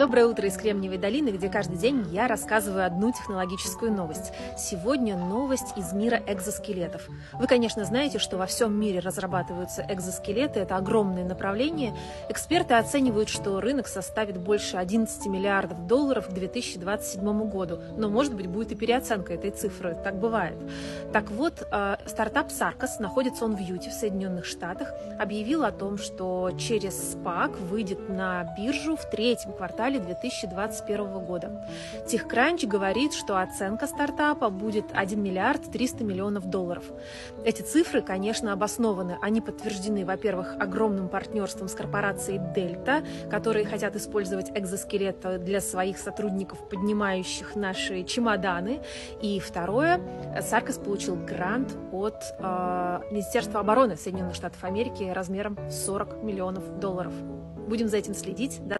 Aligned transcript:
Доброе 0.00 0.24
утро 0.24 0.48
из 0.48 0.56
Кремниевой 0.56 0.96
долины, 0.96 1.28
где 1.28 1.50
каждый 1.50 1.76
день 1.76 2.06
я 2.10 2.26
рассказываю 2.26 2.86
одну 2.86 3.12
технологическую 3.12 3.92
новость. 3.92 4.32
Сегодня 4.56 5.14
новость 5.14 5.76
из 5.76 5.92
мира 5.92 6.22
экзоскелетов. 6.26 7.06
Вы, 7.34 7.46
конечно, 7.46 7.84
знаете, 7.84 8.18
что 8.18 8.38
во 8.38 8.46
всем 8.46 8.72
мире 8.80 9.00
разрабатываются 9.00 9.84
экзоскелеты, 9.86 10.60
это 10.60 10.76
огромное 10.76 11.26
направление. 11.26 11.94
Эксперты 12.30 12.72
оценивают, 12.72 13.28
что 13.28 13.60
рынок 13.60 13.88
составит 13.88 14.38
больше 14.38 14.78
11 14.78 15.26
миллиардов 15.26 15.86
долларов 15.86 16.28
к 16.28 16.32
2027 16.32 17.50
году. 17.50 17.80
Но, 17.98 18.08
может 18.08 18.34
быть, 18.34 18.46
будет 18.46 18.72
и 18.72 18.76
переоценка 18.76 19.34
этой 19.34 19.50
цифры, 19.50 19.98
так 20.02 20.18
бывает. 20.18 20.56
Так 21.12 21.30
вот, 21.30 21.68
э, 21.70 21.96
стартап 22.06 22.48
Sarcos, 22.48 23.00
находится 23.00 23.44
он 23.44 23.54
в 23.54 23.60
Юте, 23.60 23.90
в 23.90 23.92
Соединенных 23.92 24.46
Штатах, 24.46 24.94
объявил 25.18 25.62
о 25.62 25.72
том, 25.72 25.98
что 25.98 26.52
через 26.56 27.16
SPAC 27.16 27.54
выйдет 27.66 28.08
на 28.08 28.54
биржу 28.56 28.96
в 28.96 29.04
третьем 29.10 29.52
квартале 29.52 29.89
феврале 29.90 29.98
2021 30.00 31.24
года. 31.24 31.50
TechCrunch 32.06 32.66
говорит, 32.66 33.12
что 33.12 33.40
оценка 33.40 33.86
стартапа 33.86 34.50
будет 34.50 34.84
1 34.92 35.22
миллиард 35.22 35.70
300 35.70 36.04
миллионов 36.04 36.46
долларов. 36.46 36.84
Эти 37.44 37.62
цифры, 37.62 38.02
конечно, 38.02 38.52
обоснованы. 38.52 39.18
Они 39.20 39.40
подтверждены, 39.40 40.04
во-первых, 40.04 40.56
огромным 40.58 41.08
партнерством 41.08 41.68
с 41.68 41.74
корпорацией 41.74 42.38
Delta, 42.38 43.04
которые 43.28 43.66
хотят 43.66 43.96
использовать 43.96 44.50
экзоскелеты 44.54 45.38
для 45.38 45.60
своих 45.60 45.98
сотрудников, 45.98 46.68
поднимающих 46.68 47.56
наши 47.56 48.04
чемоданы. 48.04 48.80
И 49.20 49.40
второе, 49.40 50.00
Саркас 50.40 50.78
получил 50.78 51.16
грант 51.16 51.76
от 51.92 52.22
э, 52.38 53.00
Министерства 53.10 53.60
обороны 53.60 53.96
Соединенных 53.96 54.34
Штатов 54.34 54.62
Америки 54.64 55.04
размером 55.04 55.58
40 55.70 56.22
миллионов 56.22 56.78
долларов. 56.78 57.12
Будем 57.70 57.86
за 57.86 57.98
этим 57.98 58.14
следить. 58.14 58.60